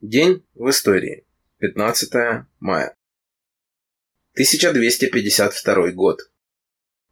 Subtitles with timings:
[0.00, 1.24] День в истории.
[1.58, 2.96] 15 мая.
[4.32, 6.30] 1252 год.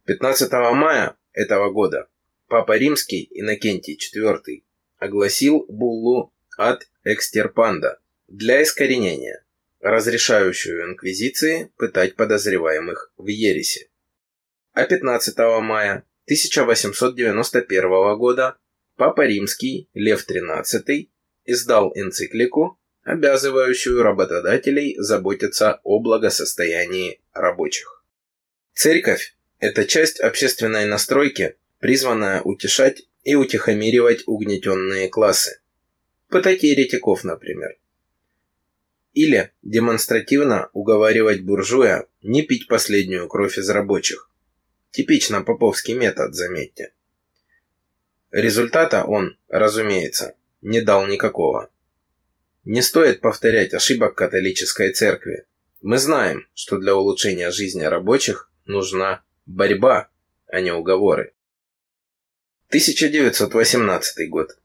[0.05, 2.07] 15 мая этого года
[2.47, 4.63] Папа Римский Иннокентий IV
[4.97, 9.43] огласил буллу от экстерпанда для искоренения,
[9.79, 13.89] разрешающую инквизиции пытать подозреваемых в ересе.
[14.73, 18.57] А 15 мая 1891 года
[18.97, 21.09] Папа Римский Лев XIII
[21.45, 28.03] издал энциклику обязывающую работодателей заботиться о благосостоянии рабочих.
[28.73, 35.61] Церковь– это часть общественной настройки, призванная утешать и утихомиривать угнетенные классы.
[36.29, 37.77] Пытать еретиков, например.
[39.13, 44.29] Или демонстративно уговаривать буржуя не пить последнюю кровь из рабочих.
[44.91, 46.93] Типично поповский метод, заметьте.
[48.31, 51.69] Результата он, разумеется, не дал никакого.
[52.63, 55.45] Не стоит повторять ошибок католической церкви.
[55.81, 60.09] Мы знаем, что для улучшения жизни рабочих нужна борьба,
[60.47, 61.33] а не уговоры.
[62.69, 64.57] 1918 год.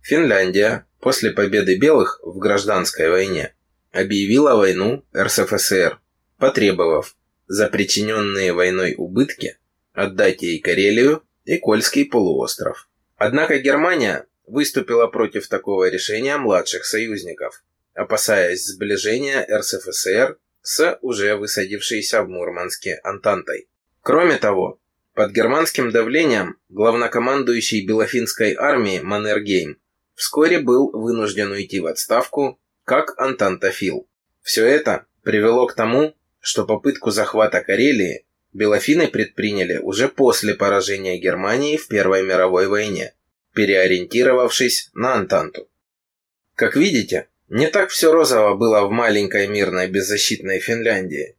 [0.00, 3.54] Финляндия после победы белых в гражданской войне
[3.92, 6.00] объявила войну РСФСР,
[6.38, 7.14] потребовав
[7.46, 9.58] за причиненные войной убытки
[9.92, 12.88] отдать ей Карелию и Кольский полуостров.
[13.16, 17.62] Однако Германия выступила против такого решения младших союзников,
[17.94, 23.68] опасаясь сближения РСФСР с уже высадившейся в Мурманске Антантой.
[24.02, 24.80] Кроме того,
[25.14, 29.78] под германским давлением главнокомандующий Белофинской армии Маннергейм
[30.14, 34.08] вскоре был вынужден уйти в отставку как антантофил.
[34.42, 41.76] Все это привело к тому, что попытку захвата Карелии Белофины предприняли уже после поражения Германии
[41.76, 43.14] в Первой мировой войне
[43.54, 45.68] переориентировавшись на Антанту.
[46.54, 51.36] Как видите, не так все розово было в маленькой мирной беззащитной Финляндии.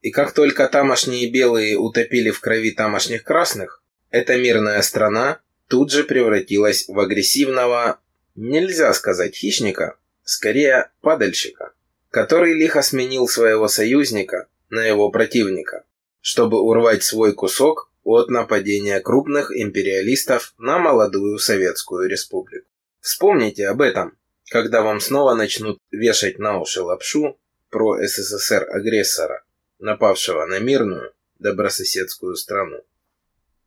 [0.00, 6.04] И как только тамошние белые утопили в крови тамошних красных, эта мирная страна тут же
[6.04, 8.00] превратилась в агрессивного,
[8.34, 11.72] нельзя сказать хищника, скорее падальщика,
[12.10, 15.84] который лихо сменил своего союзника на его противника,
[16.20, 22.68] чтобы урвать свой кусок от нападения крупных империалистов на молодую Советскую Республику.
[23.00, 24.16] Вспомните об этом,
[24.48, 27.36] когда вам снова начнут вешать на уши лапшу
[27.68, 29.44] про СССР-агрессора,
[29.80, 32.80] напавшего на мирную, добрососедскую страну.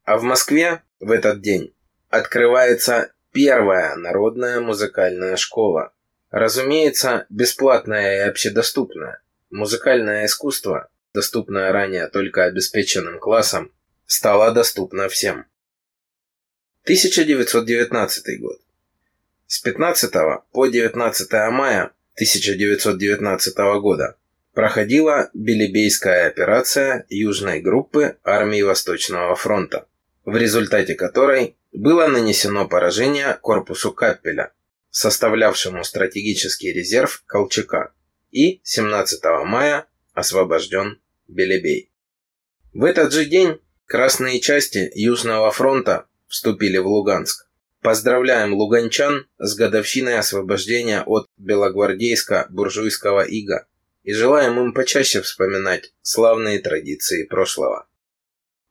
[0.06, 1.76] А в Москве в этот день
[2.08, 5.92] открывается первая народная музыкальная школа.
[6.32, 9.22] Разумеется, бесплатная и общедоступная.
[9.50, 13.74] Музыкальное искусство, доступное ранее только обеспеченным классам,
[14.10, 15.46] стала доступна всем.
[16.84, 18.60] 1919 год.
[19.46, 20.12] С 15
[20.52, 24.18] по 19 мая 1919 года
[24.54, 29.88] проходила Белебейская операция Южной группы армии Восточного фронта,
[30.26, 34.52] в результате которой было нанесено поражение корпусу Каппеля,
[34.90, 37.94] составлявшему стратегический резерв Колчака,
[38.32, 41.92] и 17 мая освобожден Белебей.
[42.74, 43.60] В этот же день
[43.90, 47.50] Красные части Южного фронта вступили в Луганск.
[47.82, 53.66] Поздравляем луганчан с годовщиной освобождения от белогвардейско-буржуйского ига
[54.04, 57.88] и желаем им почаще вспоминать славные традиции прошлого.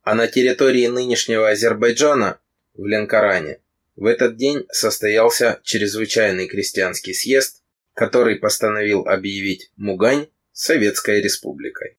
[0.03, 2.39] А на территории нынешнего Азербайджана,
[2.75, 3.61] в Ленкоране,
[3.97, 11.99] в этот день состоялся чрезвычайный крестьянский съезд, который постановил объявить Мугань Советской Республикой.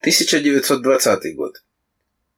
[0.00, 1.62] 1920 год.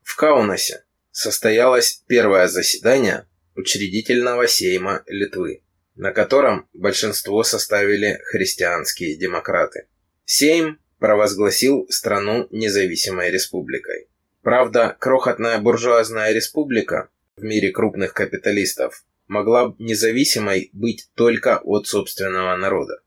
[0.08, 5.62] В Каунасе состоялось первое заседание учредительного сейма Литвы,
[5.96, 9.86] на котором большинство составили христианские демократы.
[10.24, 14.08] Сейм провозгласил страну независимой республикой.
[14.42, 23.02] Правда, крохотная буржуазная республика в мире крупных капиталистов могла независимой быть только от собственного народа.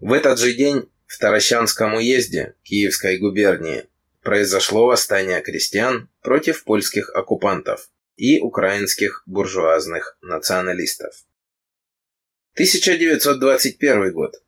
[0.00, 3.86] В этот же день в Таращанском уезде Киевской губернии
[4.28, 7.88] произошло восстание крестьян против польских оккупантов
[8.18, 11.14] и украинских буржуазных националистов.
[12.52, 14.42] 1921 год.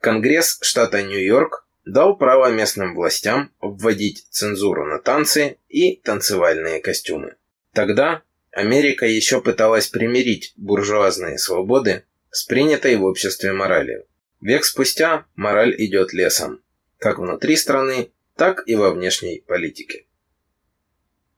[0.00, 7.36] Конгресс штата Нью-Йорк дал право местным властям вводить цензуру на танцы и танцевальные костюмы.
[7.74, 14.04] Тогда Америка еще пыталась примирить буржуазные свободы с принятой в обществе моралью.
[14.40, 16.60] Век спустя мораль идет лесом,
[16.98, 20.06] как внутри страны, так и во внешней политике.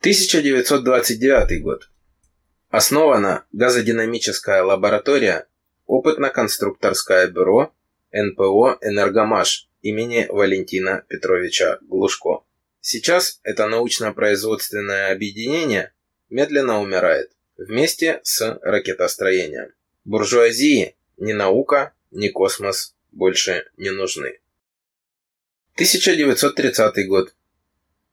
[0.00, 1.90] 1929 год.
[2.70, 5.46] Основана газодинамическая лаборатория
[5.86, 7.72] опытно-конструкторское бюро
[8.12, 12.44] НПО «Энергомаш» имени Валентина Петровича Глушко.
[12.80, 15.92] Сейчас это научно-производственное объединение
[16.30, 19.72] медленно умирает вместе с ракетостроением.
[20.04, 24.40] Буржуазии ни наука, ни космос больше не нужны.
[25.78, 27.32] 1930 год.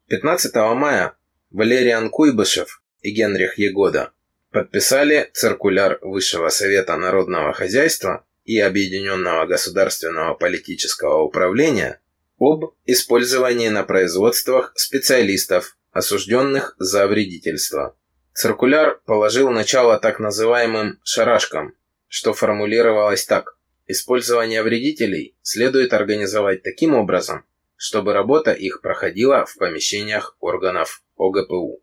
[0.06, 1.16] 15 мая
[1.50, 4.12] Валериан Куйбышев и Генрих Егода
[4.52, 12.00] подписали циркуляр Высшего Совета Народного Хозяйства и Объединенного Государственного Политического Управления
[12.38, 17.96] об использовании на производствах специалистов, осужденных за вредительство.
[18.32, 21.74] Циркуляр положил начало так называемым «шарашкам»,
[22.06, 23.58] что формулировалось так.
[23.88, 27.44] Использование вредителей следует организовать таким образом,
[27.76, 31.82] чтобы работа их проходила в помещениях органов ОГПУ.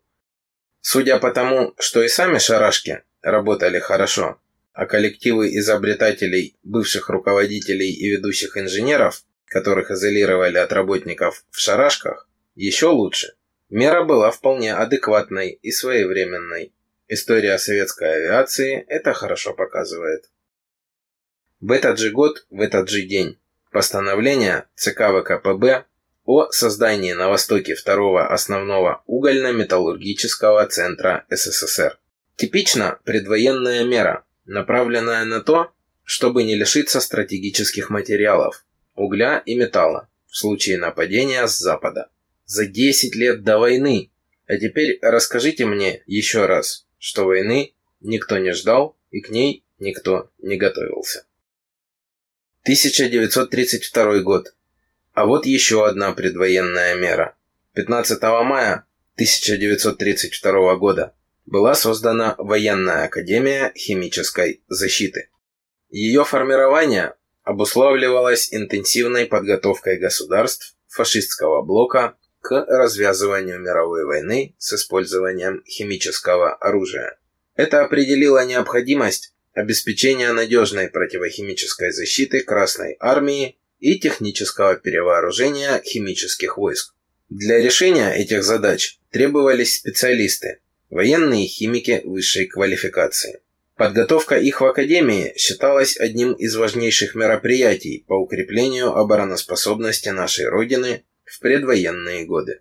[0.80, 4.38] Судя по тому, что и сами шарашки работали хорошо,
[4.72, 12.88] а коллективы изобретателей, бывших руководителей и ведущих инженеров, которых изолировали от работников в шарашках, еще
[12.88, 13.34] лучше.
[13.70, 16.74] Мера была вполне адекватной и своевременной.
[17.08, 20.30] История советской авиации это хорошо показывает.
[21.60, 23.38] В этот же год, в этот же день,
[23.74, 25.86] постановление ЦК ВКПБ
[26.24, 31.98] о создании на востоке второго основного угольно-металлургического центра СССР.
[32.36, 35.72] Типично предвоенная мера, направленная на то,
[36.04, 42.10] чтобы не лишиться стратегических материалов, угля и металла, в случае нападения с запада.
[42.44, 44.12] За 10 лет до войны.
[44.46, 50.30] А теперь расскажите мне еще раз, что войны никто не ждал и к ней никто
[50.38, 51.26] не готовился.
[52.64, 54.54] 1932 год.
[55.12, 57.36] А вот еще одна предвоенная мера.
[57.74, 61.14] 15 мая 1932 года
[61.44, 65.28] была создана Военная Академия Химической Защиты.
[65.90, 67.12] Ее формирование
[67.42, 77.18] обуславливалось интенсивной подготовкой государств фашистского блока к развязыванию мировой войны с использованием химического оружия.
[77.56, 86.94] Это определило необходимость обеспечения надежной противохимической защиты Красной Армии и технического перевооружения химических войск.
[87.30, 90.60] Для решения этих задач требовались специалисты,
[90.90, 93.40] военные химики высшей квалификации.
[93.76, 101.40] Подготовка их в Академии считалась одним из важнейших мероприятий по укреплению обороноспособности нашей Родины в
[101.40, 102.60] предвоенные годы.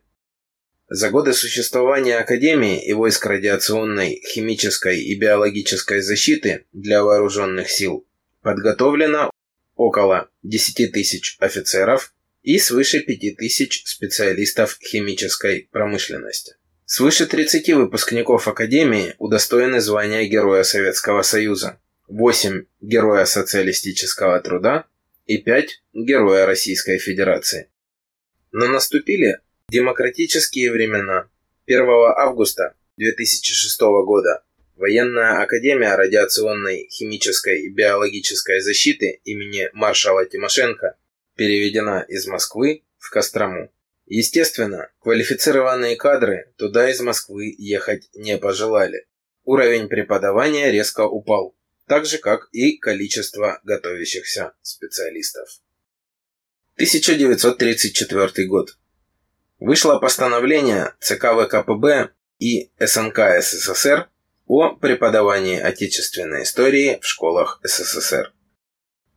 [0.95, 8.05] За годы существования Академии и войск радиационной, химической и биологической защиты для вооруженных сил
[8.43, 9.31] подготовлено
[9.75, 12.13] около 10 тысяч офицеров
[12.43, 16.57] и свыше 5 тысяч специалистов химической промышленности.
[16.85, 24.85] Свыше 30 выпускников Академии удостоены звания Героя Советского Союза, 8– Героя Социалистического Труда
[25.25, 27.71] и 5– Героя Российской Федерации.
[28.51, 29.39] Но наступили
[29.73, 31.27] демократические времена.
[31.65, 31.81] 1
[32.15, 34.43] августа 2006 года
[34.75, 40.95] Военная академия радиационной, химической и биологической защиты имени маршала Тимошенко
[41.35, 43.71] переведена из Москвы в Кострому.
[44.05, 49.07] Естественно, квалифицированные кадры туда из Москвы ехать не пожелали.
[49.43, 51.55] Уровень преподавания резко упал,
[51.87, 55.49] так же как и количество готовящихся специалистов.
[56.75, 58.77] 1934 год.
[59.59, 64.09] Вышло постановление ЦК ВКПБ и СНК СССР
[64.45, 68.33] о преподавании отечественной истории в школах СССР.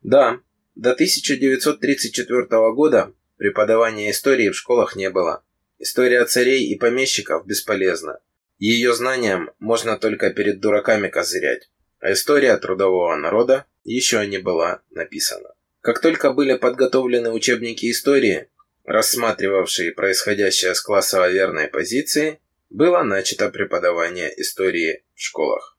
[0.03, 0.41] Да,
[0.75, 5.43] до 1934 года преподавания истории в школах не было.
[5.79, 8.21] История царей и помещиков бесполезна.
[8.59, 15.55] Ее знаниям можно только перед дураками козырять, а история трудового народа еще не была написана.
[15.81, 18.49] Как только были подготовлены учебники истории,
[18.87, 22.41] рассматривавшие происходящее с классово верной позиции,
[22.71, 25.77] было начато преподавание истории в школах.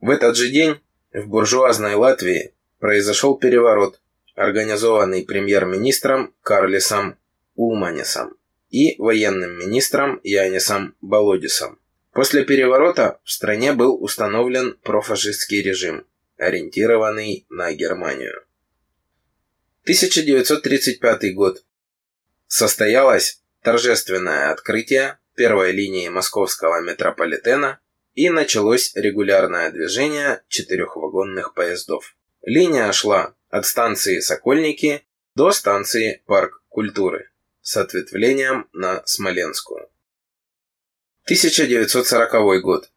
[0.00, 0.80] В этот же день
[1.12, 4.00] в буржуазной Латвии произошел переворот,
[4.34, 7.18] организованный премьер-министром Карлисом
[7.54, 8.36] Улманисом
[8.70, 11.78] и военным министром Янисом Болодисом.
[12.12, 16.06] После переворота в стране был установлен профашистский режим,
[16.38, 18.42] ориентированный на Германию.
[19.84, 21.64] 1935 год.
[22.54, 27.80] Состоялось торжественное открытие первой линии московского метрополитена
[28.12, 32.14] и началось регулярное движение четырехвагонных поездов.
[32.42, 35.02] Линия шла от станции Сокольники
[35.34, 37.30] до станции Парк культуры
[37.62, 39.88] с ответвлением на Смоленскую.
[41.24, 42.90] 1940 год.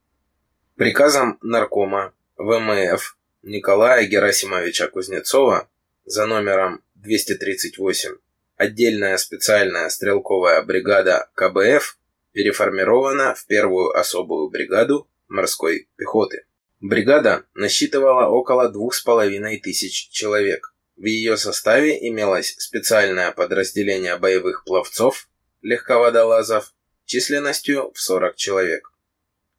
[0.75, 5.69] Приказом наркома ВМФ Николая Герасимовича Кузнецова
[6.03, 8.17] за номером 238
[8.57, 11.97] отдельная специальная стрелковая бригада КБФ
[12.31, 16.45] переформирована в первую особую бригаду морской пехоты.
[16.81, 20.73] Бригада насчитывала около двух с половиной тысяч человек.
[20.97, 25.27] В ее составе имелось специальное подразделение боевых пловцов,
[25.61, 26.73] легководолазов,
[27.05, 28.91] численностью в 40 человек.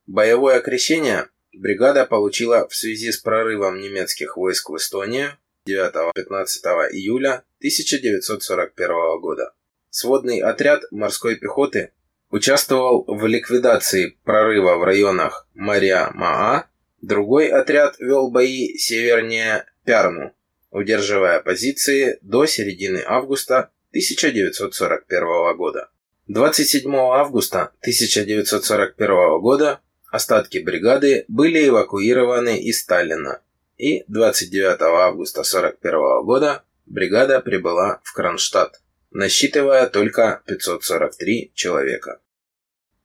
[0.07, 9.21] Боевое окрещение бригада получила в связи с прорывом немецких войск в Эстонию 9-15 июля 1941
[9.21, 9.53] года.
[9.91, 11.93] Сводный отряд морской пехоты
[12.31, 16.69] участвовал в ликвидации прорыва в районах Мария-Маа,
[17.03, 20.37] другой отряд вел бои севернее Пярну
[20.77, 25.89] удерживая позиции до середины августа 1941 года.
[26.27, 29.81] 27 августа 1941 года
[30.11, 33.41] остатки бригады были эвакуированы из Сталина,
[33.79, 38.81] и 29 августа 1941 года бригада прибыла в Кронштадт,
[39.11, 42.21] насчитывая только 543 человека.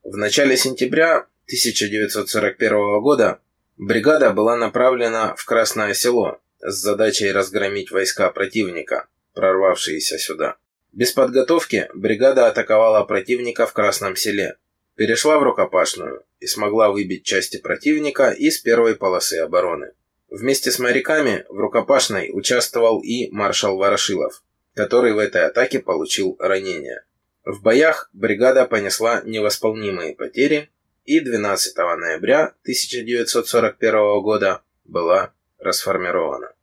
[0.04, 3.40] В начале сентября 1941 года
[3.78, 10.58] бригада была направлена в Красное Село, с задачей разгромить войска противника, прорвавшиеся сюда.
[10.92, 14.58] Без подготовки бригада атаковала противника в Красном селе,
[14.96, 19.92] перешла в рукопашную и смогла выбить части противника из первой полосы обороны.
[20.32, 24.42] Вместе с моряками в рукопашной участвовал и маршал Ворошилов,
[24.74, 27.04] который в этой атаке получил ранение.
[27.44, 30.72] В боях бригада понесла невосполнимые потери
[31.04, 36.54] и 12 ноября 1941 года была расформирована.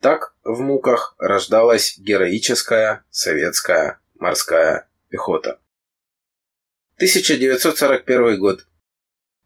[0.00, 5.58] Так в муках рождалась героическая советская морская пехота.
[6.96, 8.66] 1941 год.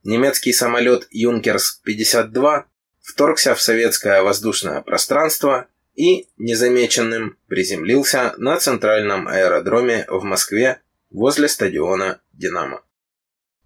[0.03, 2.65] Немецкий самолет «Юнкерс-52»
[3.07, 12.21] вторгся в советское воздушное пространство и незамеченным приземлился на центральном аэродроме в Москве возле стадиона
[12.33, 12.83] «Динамо».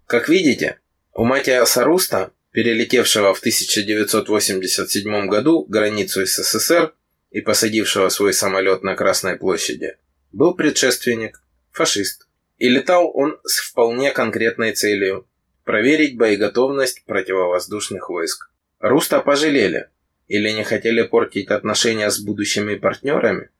[0.05, 0.79] Как видите,
[1.13, 6.93] у Матиаса Руста перелетевшего в 1987 году границу СССР
[7.31, 9.97] и посадившего свой самолет на Красной площади,
[10.31, 12.27] был предшественник, фашист.
[12.57, 15.27] И летал он с вполне конкретной целью–
[15.63, 18.50] проверить боеготовность противовоздушных войск.
[18.81, 19.89] Руста пожалели
[20.27, 23.51] или не хотели портить отношения с будущими партнерами?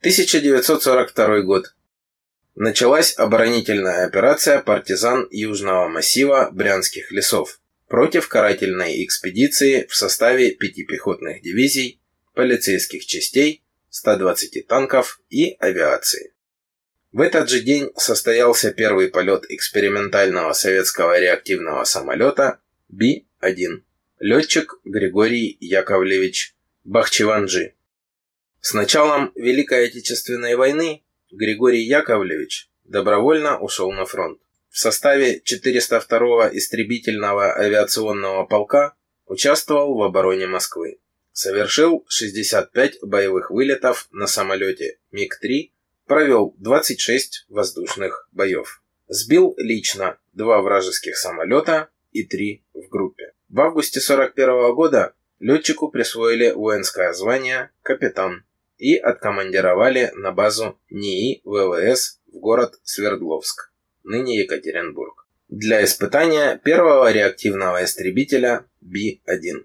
[0.00, 1.74] 1942 год.
[2.54, 11.40] Началась оборонительная операция партизан Южного массива Брянских лесов против карательной экспедиции в составе пяти пехотных
[11.40, 11.98] дивизий,
[12.34, 16.34] полицейских частей, 120 танков и авиации.
[17.12, 22.60] В этот же день состоялся первый полет экспериментального советского реактивного самолета
[22.90, 23.85] Би-1.
[24.18, 26.54] Летчик Григорий Яковлевич
[26.84, 27.74] Бахчеванджи.
[28.60, 34.40] С началом Великой Отечественной войны Григорий Яковлевич добровольно ушел на фронт.
[34.70, 38.94] В составе 402-го истребительного авиационного полка
[39.26, 40.98] участвовал в обороне Москвы.
[41.32, 45.72] Совершил 65 боевых вылетов на самолете МиГ-3,
[46.06, 48.82] провел 26 воздушных боев.
[49.08, 53.25] Сбил лично два вражеских самолета и три в группе.
[53.56, 58.44] В августе 41 года летчику присвоили воинское звание «капитан»
[58.76, 63.72] и откомандировали на базу НИИ ВВС в город Свердловск,
[64.04, 69.64] ныне Екатеринбург, для испытания первого реактивного истребителя Би-1.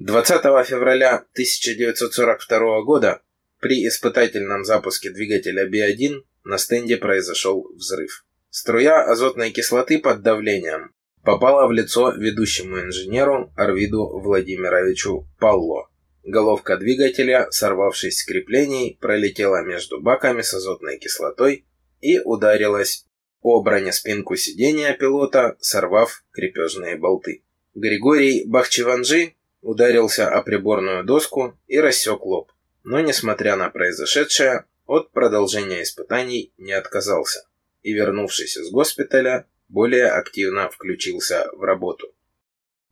[0.00, 3.22] 20 февраля 1942 года
[3.60, 8.26] при испытательном запуске двигателя Би-1 на стенде произошел взрыв.
[8.50, 10.95] Струя азотной кислоты под давлением
[11.26, 15.88] попала в лицо ведущему инженеру Арвиду Владимировичу Палло.
[16.22, 21.66] Головка двигателя, сорвавшись с креплений, пролетела между баками с азотной кислотой
[22.00, 23.06] и ударилась
[23.42, 27.42] о бронеспинку сидения пилота, сорвав крепежные болты.
[27.74, 32.52] Григорий Бахчеванжи ударился о приборную доску и рассек лоб,
[32.84, 37.48] но, несмотря на произошедшее, от продолжения испытаний не отказался
[37.82, 42.12] и, вернувшись из госпиталя, более активно включился в работу.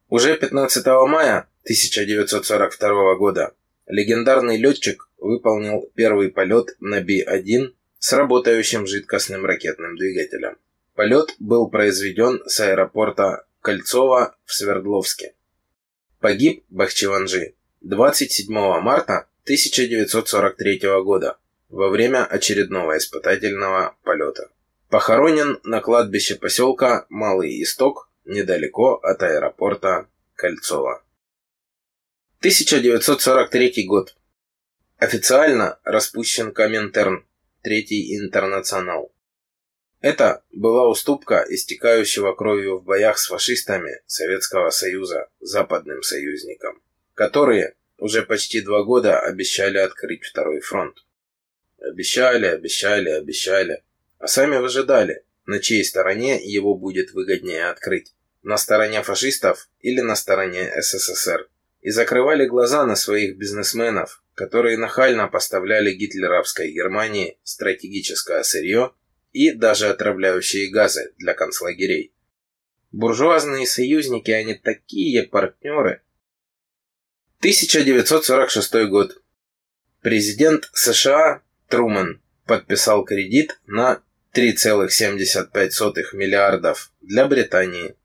[0.08, 3.54] Уже 15 мая 1942 года
[3.86, 10.58] легендарный летчик выполнил первый полет на Би-1 с работающим жидкостным ракетным двигателем.
[10.94, 15.34] Полет был произведен с аэропорта Кольцово в Свердловске.
[16.20, 21.38] Погиб Бахчеванжи 27 марта 1943 года
[21.68, 24.50] во время очередного испытательного полета.
[24.94, 31.02] Похоронен на кладбище поселка Малый Исток недалеко от аэропорта Кольцово.
[32.38, 34.16] 1943 год.
[34.98, 37.26] Официально распущен Коминтерн,
[37.64, 39.12] Третий интернационал.
[40.00, 46.80] Это была уступка истекающего кровью в боях с фашистами Советского Союза западным союзникам,
[47.14, 51.04] которые уже почти два года обещали открыть второй фронт.
[51.80, 53.82] Обещали, обещали, обещали,
[54.18, 60.16] а сами выжидали, на чьей стороне его будет выгоднее открыть, на стороне фашистов или на
[60.16, 61.48] стороне СССР,
[61.80, 68.92] и закрывали глаза на своих бизнесменов, которые нахально поставляли гитлеровской Германии стратегическое сырье
[69.32, 72.12] и даже отравляющие газы для концлагерей.
[72.92, 76.02] Буржуазные союзники, они такие партнеры.
[77.40, 79.20] 1946 год.
[80.00, 84.02] Президент США Трумэн подписал кредит на
[84.34, 87.96] 3,75 миллиардов для Британии.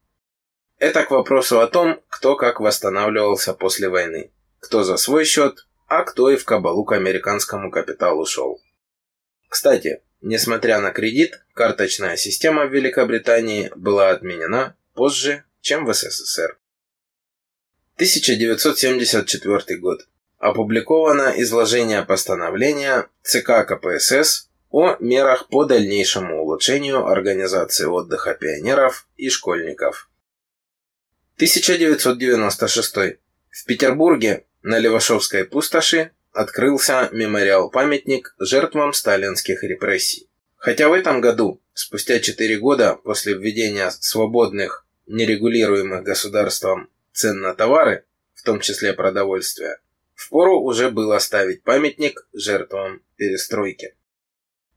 [0.78, 4.32] Это к вопросу о том, кто как восстанавливался после войны.
[4.60, 8.62] Кто за свой счет, а кто и в кабалу к американскому капиталу шел.
[9.50, 16.60] Кстати, несмотря на кредит, карточная система в Великобритании была отменена позже, чем в СССР.
[17.96, 20.08] 1974 год.
[20.40, 30.10] Опубликовано изложение постановления ЦК КПСС о мерах по дальнейшему улучшению организации отдыха пионеров и школьников.
[31.36, 32.96] 1996.
[33.50, 40.30] В Петербурге на Левашовской пустоши открылся мемориал-памятник жертвам сталинских репрессий.
[40.56, 48.06] Хотя в этом году, спустя 4 года после введения свободных, нерегулируемых государством цен на товары,
[48.36, 49.80] в том числе продовольствие,
[50.20, 53.96] впору уже было ставить памятник жертвам перестройки.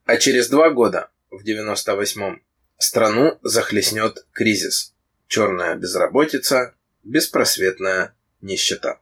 [0.04, 2.42] А через два года, в 98-м,
[2.78, 4.94] страну захлестнет кризис.
[5.26, 9.00] Черная безработица, беспросветная нищета.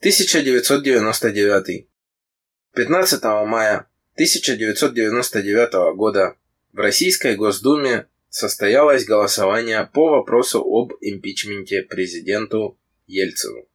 [0.00, 1.86] 1999.
[2.74, 6.36] 15 мая 1999 года
[6.72, 13.68] в Российской Госдуме состоялось голосование по вопросу об импичменте президенту Ельцину.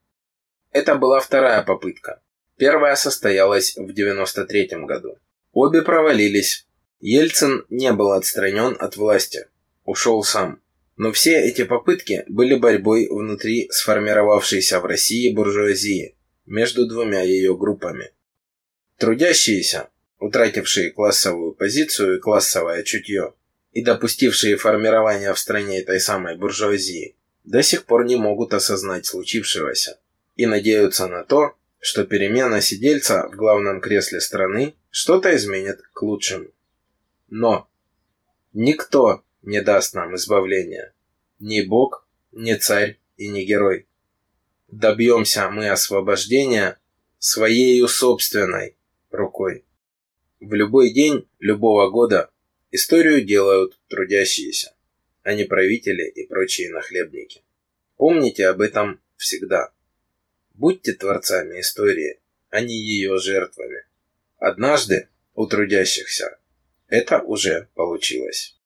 [0.71, 2.21] Это была вторая попытка.
[2.57, 5.17] Первая состоялась в 1993 году.
[5.51, 6.67] Обе провалились.
[6.99, 9.47] Ельцин не был отстранен от власти.
[9.85, 10.61] Ушел сам.
[10.95, 18.11] Но все эти попытки были борьбой внутри сформировавшейся в России буржуазии между двумя ее группами.
[18.97, 23.33] Трудящиеся, утратившие классовую позицию и классовое чутье,
[23.71, 29.97] и допустившие формирование в стране этой самой буржуазии, до сих пор не могут осознать случившегося
[30.39, 36.47] и надеются на то, что перемена сидельца в главном кресле страны что-то изменит к лучшему.
[37.27, 37.69] Но
[38.53, 40.93] никто не даст нам избавления.
[41.39, 43.85] Ни Бог, ни царь и ни герой.
[44.69, 46.79] Добьемся мы освобождения
[47.17, 48.77] своею собственной
[49.11, 49.65] рукой.
[50.39, 52.31] В любой день любого года
[52.71, 54.73] историю делают трудящиеся,
[55.23, 57.43] а не правители и прочие нахлебники.
[57.97, 59.73] Помните об этом всегда.
[60.59, 62.19] Будьте творцами истории,
[62.49, 63.85] а не ее жертвами.
[64.39, 66.37] Однажды у трудящихся
[66.89, 68.58] это уже получилось.